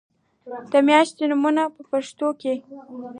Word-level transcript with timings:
د 0.71 0.73
میاشتو 0.87 1.23
نومونه 1.31 1.63
په 1.75 1.81
پښتو 1.91 2.27
کې 2.41 2.53